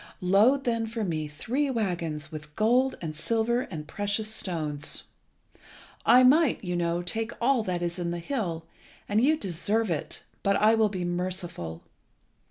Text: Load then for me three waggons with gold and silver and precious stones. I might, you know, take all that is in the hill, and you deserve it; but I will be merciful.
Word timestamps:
Load 0.19 0.63
then 0.63 0.87
for 0.87 1.03
me 1.03 1.27
three 1.27 1.69
waggons 1.69 2.31
with 2.31 2.55
gold 2.55 2.97
and 3.03 3.15
silver 3.15 3.61
and 3.69 3.87
precious 3.87 4.27
stones. 4.27 5.03
I 6.07 6.23
might, 6.23 6.63
you 6.63 6.75
know, 6.75 7.03
take 7.03 7.31
all 7.39 7.61
that 7.65 7.83
is 7.83 7.99
in 7.99 8.09
the 8.09 8.17
hill, 8.17 8.65
and 9.07 9.23
you 9.23 9.37
deserve 9.37 9.91
it; 9.91 10.23
but 10.41 10.55
I 10.55 10.73
will 10.73 10.89
be 10.89 11.05
merciful. 11.05 11.83